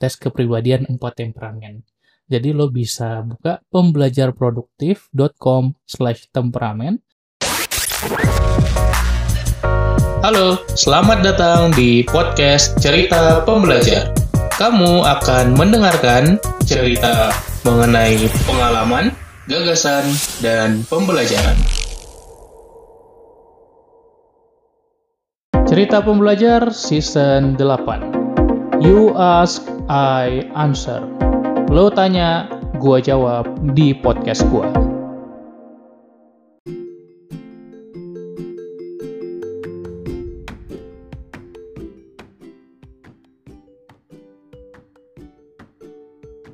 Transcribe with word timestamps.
tes 0.00 0.16
kepribadian 0.16 0.88
4 0.88 0.96
temperamen. 1.12 1.84
Jadi 2.24 2.56
lo 2.56 2.72
bisa 2.72 3.20
buka 3.20 3.60
pembelajarproduktif.com 3.68 5.76
slash 5.84 6.32
temperamen. 6.32 7.04
Halo, 10.24 10.56
selamat 10.72 11.20
datang 11.20 11.68
di 11.76 12.00
podcast 12.08 12.80
Cerita 12.80 13.44
Pembelajar. 13.44 14.16
Kamu 14.56 15.04
akan 15.04 15.60
mendengarkan 15.60 16.40
cerita 16.64 17.36
mengenai 17.68 18.24
pengalaman, 18.48 19.12
gagasan, 19.44 20.08
dan 20.40 20.80
pembelajaran. 20.88 21.60
Cerita 25.68 26.00
Pembelajar 26.00 26.72
Season 26.72 27.52
8 27.54 28.20
You 28.80 29.12
ask, 29.12 29.60
I 29.90 30.46
answer 30.54 31.02
Lo 31.66 31.90
tanya, 31.90 32.46
gua 32.78 33.02
jawab 33.02 33.74
di 33.74 33.90
podcast 33.90 34.46
gua. 34.46 34.70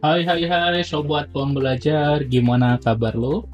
Hai 0.00 0.24
hai 0.24 0.48
hai 0.48 0.80
sobat 0.80 1.28
pembelajar, 1.28 2.24
gimana 2.24 2.80
kabar 2.80 3.12
lo? 3.12 3.44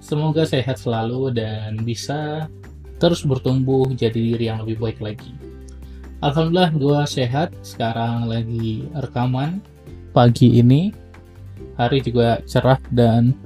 Semoga 0.00 0.48
sehat 0.48 0.80
selalu 0.80 1.36
dan 1.36 1.84
bisa 1.84 2.48
terus 2.96 3.28
bertumbuh 3.28 3.92
jadi 3.92 4.16
diri 4.16 4.48
yang 4.48 4.64
lebih 4.64 4.80
baik 4.80 5.04
lagi. 5.04 5.47
Alhamdulillah 6.18 6.74
gue 6.74 7.00
sehat, 7.06 7.54
sekarang 7.62 8.26
lagi 8.26 8.90
rekaman 8.90 9.62
pagi 10.10 10.58
ini. 10.58 10.90
Hari 11.78 12.02
juga 12.02 12.42
cerah 12.42 12.82
dan 12.90 13.38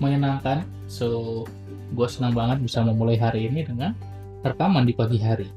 menyenangkan, 0.00 0.64
so 0.88 1.44
gue 1.92 2.08
senang 2.08 2.32
banget 2.32 2.64
bisa 2.64 2.80
memulai 2.80 3.20
hari 3.20 3.52
ini 3.52 3.68
dengan 3.68 3.92
rekaman 4.40 4.88
di 4.88 4.96
pagi 4.96 5.20
hari. 5.20 5.52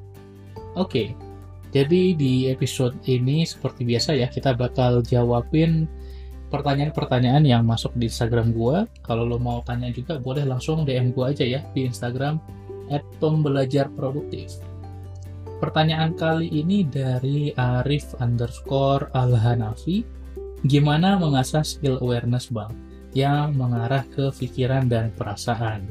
Oke, 0.75 0.75
okay, 0.75 1.08
jadi 1.72 2.11
di 2.19 2.52
episode 2.52 2.99
ini 3.08 3.47
seperti 3.47 3.88
biasa 3.88 4.20
ya, 4.20 4.27
kita 4.27 4.52
bakal 4.52 4.99
jawabin 5.08 5.88
pertanyaan-pertanyaan 6.52 7.47
yang 7.47 7.64
masuk 7.64 7.95
di 7.95 8.11
Instagram 8.11 8.52
gue. 8.52 8.83
Kalau 9.08 9.23
lo 9.23 9.39
mau 9.39 9.64
tanya 9.64 9.88
juga 9.95 10.20
boleh 10.20 10.44
langsung 10.44 10.83
DM 10.83 11.16
gue 11.16 11.31
aja 11.31 11.47
ya 11.47 11.64
di 11.72 11.88
Instagram 11.88 12.44
at 12.92 13.08
pembelajar 13.23 13.88
produktif. 13.95 14.59
Pertanyaan 15.58 16.13
kali 16.13 16.53
ini 16.53 16.86
dari 16.86 17.50
Arif 17.58 18.13
underscore 18.22 19.09
Al-Hanafi. 19.17 20.05
Gimana 20.61 21.17
mengasah 21.17 21.66
skill 21.66 21.97
awareness 21.97 22.53
bang? 22.53 22.69
Yang 23.17 23.58
mengarah 23.58 24.05
ke 24.05 24.30
pikiran 24.38 24.86
dan 24.86 25.09
perasaan. 25.17 25.89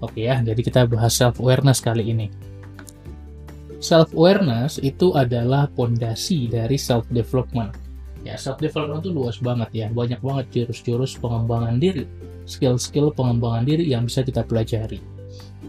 Oke 0.00 0.24
ya, 0.24 0.40
jadi 0.40 0.56
kita 0.56 0.88
bahas 0.88 1.12
self-awareness 1.12 1.84
kali 1.84 2.08
ini. 2.08 2.32
Self-awareness 3.84 4.80
itu 4.80 5.12
adalah 5.12 5.68
pondasi 5.68 6.48
dari 6.48 6.80
self-development. 6.80 7.76
Ya, 8.24 8.40
self-development 8.40 9.04
itu 9.04 9.12
luas 9.12 9.36
banget 9.44 9.70
ya. 9.76 9.86
Banyak 9.92 10.24
banget 10.24 10.46
jurus-jurus 10.56 11.20
pengembangan 11.20 11.76
diri. 11.76 12.08
Skill-skill 12.44 13.14
pengembangan 13.14 13.64
diri 13.66 13.90
yang 13.90 14.06
bisa 14.06 14.26
kita 14.26 14.42
pelajari 14.42 15.22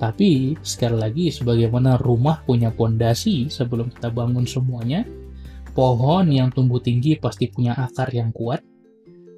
tapi 0.03 0.59
sekali 0.65 0.97
lagi 0.97 1.25
sebagaimana 1.29 2.01
rumah 2.01 2.43
punya 2.43 2.73
pondasi 2.73 3.47
sebelum 3.47 3.93
kita 3.93 4.09
bangun 4.11 4.43
semuanya, 4.43 5.05
pohon 5.71 6.27
yang 6.27 6.49
tumbuh 6.49 6.83
tinggi 6.83 7.15
pasti 7.15 7.47
punya 7.47 7.71
akar 7.77 8.09
yang 8.11 8.33
kuat. 8.35 8.59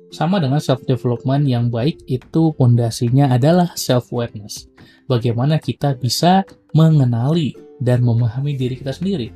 Sama 0.10 0.42
dengan 0.42 0.64
self 0.64 0.82
development 0.88 1.46
yang 1.46 1.68
baik 1.68 2.02
itu 2.10 2.56
pondasinya 2.56 3.36
adalah 3.36 3.78
self 3.78 4.10
awareness. 4.10 4.66
Bagaimana 5.06 5.60
kita 5.60 5.94
bisa 6.00 6.48
mengenali 6.72 7.54
dan 7.84 8.02
memahami 8.02 8.56
diri 8.56 8.80
kita 8.80 8.96
sendiri. 8.96 9.30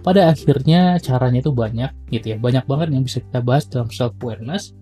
Pada 0.00 0.30
akhirnya 0.30 0.96
caranya 1.04 1.42
itu 1.42 1.52
banyak 1.52 1.90
gitu 2.08 2.32
ya. 2.32 2.36
Banyak 2.38 2.64
banget 2.64 2.88
yang 2.96 3.04
bisa 3.04 3.18
kita 3.20 3.44
bahas 3.44 3.66
dalam 3.66 3.90
self 3.90 4.14
awareness 4.22 4.72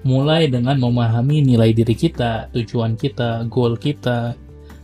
mulai 0.00 0.48
dengan 0.48 0.80
memahami 0.80 1.44
nilai 1.44 1.76
diri 1.76 1.92
kita, 1.92 2.48
tujuan 2.56 2.96
kita, 2.96 3.44
goal 3.52 3.76
kita, 3.76 4.32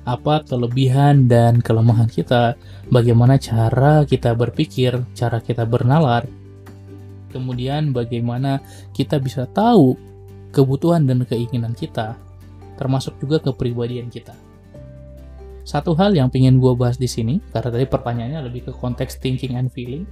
apa 0.04 0.44
kelebihan 0.44 1.24
dan 1.26 1.64
kelemahan 1.64 2.06
kita, 2.06 2.54
bagaimana 2.92 3.40
cara 3.40 4.04
kita 4.04 4.36
berpikir, 4.36 5.00
cara 5.16 5.40
kita 5.40 5.64
bernalar, 5.64 6.28
kemudian 7.32 7.96
bagaimana 7.96 8.60
kita 8.92 9.16
bisa 9.16 9.48
tahu 9.48 9.96
kebutuhan 10.52 11.08
dan 11.08 11.24
keinginan 11.24 11.72
kita, 11.72 12.14
termasuk 12.76 13.16
juga 13.16 13.40
kepribadian 13.40 14.12
kita. 14.12 14.36
Satu 15.66 15.98
hal 15.98 16.14
yang 16.14 16.30
ingin 16.30 16.62
gue 16.62 16.76
bahas 16.78 17.00
di 17.00 17.10
sini, 17.10 17.42
karena 17.50 17.74
tadi 17.74 17.88
pertanyaannya 17.88 18.40
lebih 18.46 18.70
ke 18.70 18.72
konteks 18.76 19.18
thinking 19.18 19.58
and 19.58 19.72
feeling. 19.74 20.06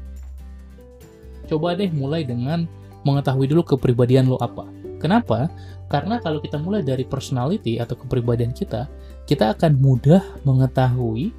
Coba 1.46 1.78
deh 1.78 1.92
mulai 1.92 2.26
dengan 2.26 2.66
mengetahui 3.04 3.46
dulu 3.52 3.62
kepribadian 3.76 4.26
lo 4.26 4.40
apa 4.40 4.83
Kenapa? 4.98 5.50
Karena 5.88 6.18
kalau 6.18 6.40
kita 6.40 6.58
mulai 6.58 6.82
dari 6.82 7.04
personality 7.06 7.78
atau 7.78 7.94
kepribadian 7.94 8.50
kita, 8.50 8.88
kita 9.28 9.54
akan 9.54 9.78
mudah 9.78 10.22
mengetahui 10.42 11.30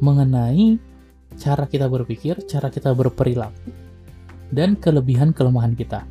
mengenai 0.00 0.78
cara 1.36 1.64
kita 1.68 1.88
berpikir, 1.88 2.40
cara 2.44 2.68
kita 2.68 2.92
berperilaku, 2.92 3.72
dan 4.52 4.76
kelebihan 4.76 5.32
kelemahan 5.32 5.76
kita. 5.76 6.04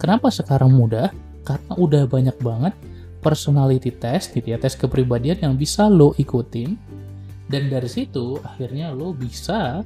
Kenapa 0.00 0.32
sekarang 0.32 0.72
mudah? 0.72 1.12
Karena 1.44 1.72
udah 1.76 2.04
banyak 2.08 2.36
banget 2.40 2.72
personality 3.20 3.92
test 3.92 4.32
gitu 4.32 4.56
ya, 4.56 4.58
tes 4.58 4.76
kepribadian 4.76 5.36
yang 5.44 5.54
bisa 5.56 5.88
lo 5.88 6.16
ikutin 6.16 6.76
dan 7.52 7.68
dari 7.68 7.90
situ 7.90 8.40
akhirnya 8.40 8.94
lo 8.96 9.12
bisa 9.12 9.84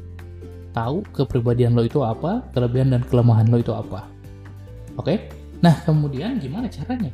tahu 0.74 1.02
kepribadian 1.14 1.74
lo 1.74 1.86
itu 1.86 2.02
apa, 2.02 2.46
kelebihan 2.54 2.94
dan 2.94 3.02
kelemahan 3.06 3.50
lo 3.50 3.58
itu 3.58 3.74
apa. 3.74 4.06
Oke? 4.98 5.02
Okay? 5.02 5.18
Nah, 5.64 5.80
kemudian 5.88 6.36
gimana 6.36 6.68
caranya? 6.68 7.08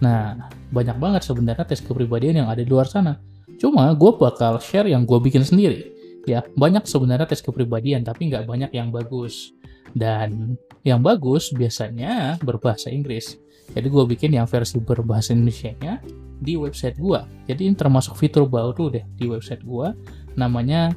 Nah, 0.00 0.48
banyak 0.72 0.96
banget 0.96 1.28
sebenarnya 1.28 1.68
tes 1.68 1.84
kepribadian 1.84 2.40
yang 2.40 2.48
ada 2.48 2.64
di 2.64 2.70
luar 2.72 2.88
sana. 2.88 3.20
Cuma 3.60 3.92
gue 3.92 4.12
bakal 4.16 4.56
share 4.64 4.88
yang 4.88 5.04
gue 5.04 5.20
bikin 5.20 5.44
sendiri. 5.44 5.92
Ya, 6.24 6.40
banyak 6.56 6.88
sebenarnya 6.88 7.28
tes 7.28 7.44
kepribadian, 7.44 8.00
tapi 8.00 8.32
nggak 8.32 8.48
banyak 8.48 8.72
yang 8.72 8.88
bagus. 8.88 9.52
Dan 9.92 10.56
yang 10.88 11.04
bagus 11.04 11.52
biasanya 11.52 12.40
berbahasa 12.40 12.88
Inggris. 12.88 13.36
Jadi 13.76 13.92
gue 13.92 14.04
bikin 14.08 14.32
yang 14.32 14.48
versi 14.48 14.80
berbahasa 14.80 15.36
Indonesia-nya 15.36 16.00
di 16.40 16.56
website 16.56 16.96
gue. 16.96 17.20
Jadi 17.44 17.68
ini 17.68 17.76
termasuk 17.76 18.16
fitur 18.16 18.48
baru 18.48 18.88
deh 18.88 19.04
di 19.20 19.28
website 19.28 19.60
gue. 19.60 19.92
Namanya 20.40 20.96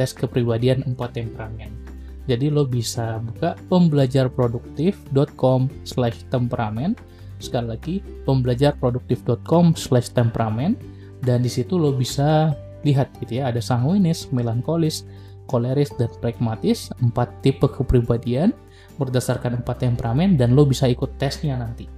tes 0.00 0.16
kepribadian 0.16 0.84
4 0.84 0.96
temperamen. 0.96 1.83
Jadi 2.24 2.48
lo 2.48 2.64
bisa 2.64 3.20
buka 3.20 3.52
pembelajarproduktif.com 3.68 5.60
slash 5.84 6.24
temperamen. 6.32 6.96
Sekali 7.36 7.66
lagi, 7.68 7.94
pembelajarproduktif.com 8.24 9.76
slash 9.76 10.08
temperamen. 10.16 10.76
Dan 11.20 11.44
di 11.44 11.52
situ 11.52 11.76
lo 11.76 11.92
bisa 11.92 12.52
lihat 12.84 13.12
gitu 13.20 13.40
ya, 13.40 13.48
ada 13.52 13.60
sanguinis, 13.60 14.28
melankolis, 14.32 15.04
koleris, 15.48 15.92
dan 16.00 16.08
pragmatis. 16.20 16.92
Empat 17.00 17.28
tipe 17.44 17.68
kepribadian 17.68 18.52
berdasarkan 18.96 19.60
empat 19.60 19.84
temperamen 19.84 20.38
dan 20.38 20.56
lo 20.56 20.64
bisa 20.64 20.88
ikut 20.88 21.16
tesnya 21.20 21.60
nanti. 21.60 21.88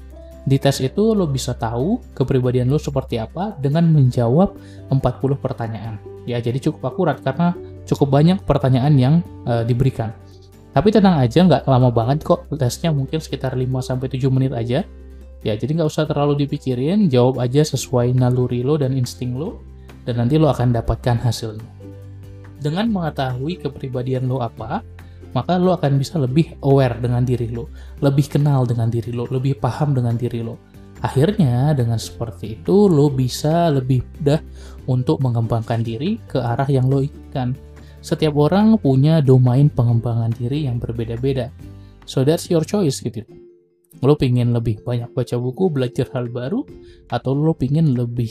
Di 0.47 0.63
tes 0.63 0.79
itu 0.79 1.11
lo 1.11 1.27
bisa 1.27 1.59
tahu 1.59 1.99
kepribadian 2.15 2.71
lo 2.71 2.79
seperti 2.79 3.19
apa 3.19 3.59
dengan 3.59 3.91
menjawab 3.91 4.55
40 4.95 5.43
pertanyaan. 5.43 5.99
Ya, 6.23 6.39
jadi 6.39 6.59
cukup 6.63 6.95
akurat 6.95 7.19
karena 7.19 7.55
cukup 7.87 8.19
banyak 8.19 8.43
pertanyaan 8.43 8.95
yang 8.99 9.15
uh, 9.47 9.63
diberikan. 9.63 10.13
Tapi 10.77 10.93
tenang 10.93 11.17
aja, 11.17 11.41
nggak 11.41 11.65
lama 11.65 11.89
banget 11.89 12.21
kok 12.21 12.53
tesnya 12.53 12.93
mungkin 12.93 13.17
sekitar 13.17 13.57
5-7 13.57 14.13
menit 14.29 14.53
aja. 14.53 14.85
Ya, 15.41 15.55
jadi 15.57 15.73
nggak 15.73 15.89
usah 15.89 16.05
terlalu 16.05 16.45
dipikirin, 16.45 17.09
jawab 17.09 17.41
aja 17.41 17.65
sesuai 17.65 18.13
naluri 18.13 18.61
lo 18.61 18.77
dan 18.77 18.93
insting 18.93 19.41
lo, 19.41 19.63
dan 20.05 20.21
nanti 20.21 20.37
lo 20.37 20.53
akan 20.53 20.77
dapatkan 20.77 21.17
hasilnya. 21.23 21.71
Dengan 22.61 22.93
mengetahui 22.93 23.63
kepribadian 23.65 24.29
lo 24.29 24.45
apa, 24.45 24.85
maka 25.33 25.57
lo 25.57 25.73
akan 25.73 25.97
bisa 25.97 26.21
lebih 26.21 26.61
aware 26.61 27.01
dengan 27.01 27.25
diri 27.25 27.49
lo, 27.49 27.73
lebih 28.05 28.37
kenal 28.37 28.69
dengan 28.69 28.93
diri 28.93 29.17
lo, 29.17 29.25
lebih 29.33 29.57
paham 29.57 29.97
dengan 29.97 30.17
diri 30.19 30.45
lo. 30.45 30.61
Akhirnya, 31.01 31.73
dengan 31.73 31.97
seperti 31.97 32.61
itu, 32.61 32.89
lo 32.89 33.09
bisa 33.09 33.73
lebih 33.73 34.05
mudah 34.05 34.41
untuk 34.89 35.25
mengembangkan 35.25 35.81
diri 35.81 36.21
ke 36.25 36.37
arah 36.37 36.69
yang 36.69 36.89
lo 36.89 37.01
inginkan 37.01 37.53
setiap 38.01 38.37
orang 38.39 38.79
punya 38.79 39.21
domain 39.25 39.69
pengembangan 39.71 40.33
diri 40.35 40.69
yang 40.69 40.81
berbeda-beda. 40.81 41.51
So 42.07 42.23
that's 42.23 42.47
your 42.49 42.63
choice 42.63 43.03
gitu. 43.03 43.27
Lo 44.05 44.15
pingin 44.15 44.53
lebih 44.53 44.85
banyak 44.85 45.11
baca 45.17 45.37
buku, 45.41 45.73
belajar 45.73 46.07
hal 46.13 46.29
baru, 46.29 46.63
atau 47.09 47.33
lo 47.33 47.57
pingin 47.57 47.97
lebih 47.97 48.29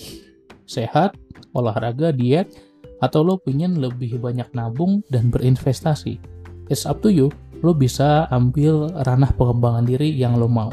sehat, 0.70 1.18
olahraga, 1.58 2.14
diet, 2.14 2.54
atau 3.02 3.26
lo 3.26 3.42
pingin 3.42 3.82
lebih 3.82 4.22
banyak 4.22 4.48
nabung 4.54 5.02
dan 5.10 5.34
berinvestasi. 5.34 6.22
It's 6.70 6.86
up 6.86 7.02
to 7.02 7.10
you. 7.10 7.34
lo 7.66 7.74
bisa 7.74 8.30
ambil 8.30 8.94
ranah 8.94 9.34
pengembangan 9.34 9.90
diri 9.90 10.14
yang 10.14 10.38
lo 10.38 10.46
mau. 10.46 10.70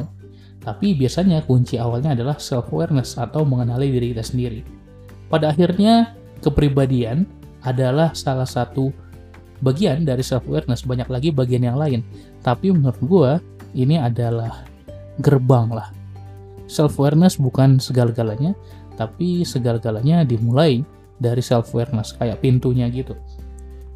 Tapi 0.61 0.93
biasanya 0.93 1.41
kunci 1.43 1.81
awalnya 1.81 2.13
adalah 2.13 2.37
self-awareness 2.37 3.17
atau 3.17 3.49
mengenali 3.49 3.89
diri 3.89 4.13
kita 4.13 4.21
sendiri. 4.21 4.61
Pada 5.33 5.51
akhirnya, 5.51 6.15
kepribadian 6.45 7.25
adalah 7.63 8.15
salah 8.15 8.47
satu 8.47 8.91
bagian 9.63 10.03
dari 10.03 10.21
self-awareness. 10.21 10.85
Banyak 10.85 11.09
lagi 11.09 11.29
bagian 11.31 11.63
yang 11.63 11.79
lain. 11.79 12.03
Tapi 12.43 12.75
menurut 12.75 12.99
gue, 13.01 13.31
ini 13.79 13.97
adalah 13.97 14.67
gerbang 15.23 15.71
lah. 15.71 15.89
Self-awareness 16.67 17.39
bukan 17.39 17.79
segala-galanya, 17.79 18.57
tapi 18.99 19.47
segala-galanya 19.47 20.27
dimulai 20.27 20.83
dari 21.23 21.41
self-awareness, 21.41 22.19
kayak 22.19 22.43
pintunya 22.43 22.91
gitu. 22.91 23.15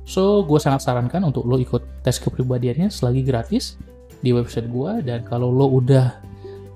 So, 0.07 0.47
gue 0.47 0.63
sangat 0.63 0.87
sarankan 0.87 1.27
untuk 1.27 1.51
lo 1.51 1.59
ikut 1.59 2.07
tes 2.07 2.23
kepribadiannya 2.23 2.95
selagi 2.95 3.27
gratis 3.27 3.75
di 4.23 4.31
website 4.31 4.71
gue. 4.71 5.03
Dan 5.03 5.27
kalau 5.27 5.51
lo 5.51 5.67
udah 5.67 6.23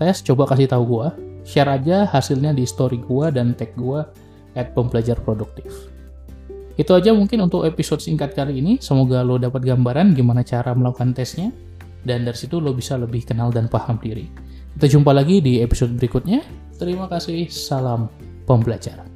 tes, 0.03 0.19
coba 0.27 0.51
kasih 0.51 0.67
tahu 0.67 0.99
gue. 0.99 1.07
Share 1.47 1.71
aja 1.71 2.11
hasilnya 2.11 2.51
di 2.51 2.67
story 2.67 2.99
gue 2.99 3.31
dan 3.31 3.55
tag 3.55 3.71
gue 3.79 4.03
at 4.59 4.75
pembelajar 4.75 5.15
produktif. 5.23 5.71
Itu 6.81 6.97
aja 6.97 7.13
mungkin 7.13 7.45
untuk 7.45 7.69
episode 7.69 8.01
singkat 8.01 8.33
kali 8.33 8.57
ini. 8.65 8.73
Semoga 8.81 9.21
lo 9.21 9.37
dapat 9.37 9.61
gambaran 9.69 10.17
gimana 10.17 10.41
cara 10.41 10.73
melakukan 10.73 11.13
tesnya. 11.13 11.53
Dan 12.01 12.25
dari 12.25 12.41
situ 12.41 12.57
lo 12.57 12.73
bisa 12.73 12.97
lebih 12.97 13.29
kenal 13.29 13.53
dan 13.53 13.69
paham 13.69 14.01
diri. 14.01 14.25
Kita 14.81 14.89
jumpa 14.89 15.13
lagi 15.13 15.45
di 15.45 15.61
episode 15.61 15.93
berikutnya. 15.93 16.41
Terima 16.81 17.05
kasih. 17.05 17.53
Salam 17.53 18.09
pembelajar. 18.49 19.10